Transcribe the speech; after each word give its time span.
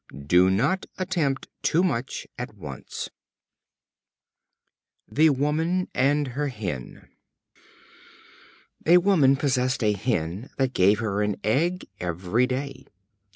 Do 0.25 0.49
not 0.49 0.87
attempt 0.97 1.47
too 1.61 1.83
much 1.83 2.25
at 2.35 2.55
once. 2.55 3.11
The 5.07 5.29
Woman 5.29 5.89
and 5.93 6.29
her 6.29 6.47
Hen. 6.47 7.07
A 8.87 8.97
Woman 8.97 9.35
possessed 9.35 9.83
a 9.83 9.93
Hen 9.93 10.49
that 10.57 10.73
gave 10.73 10.97
her 11.01 11.21
an 11.21 11.35
egg 11.43 11.85
every 11.99 12.47
day. 12.47 12.87